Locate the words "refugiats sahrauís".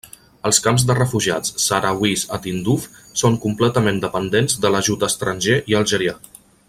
0.99-2.23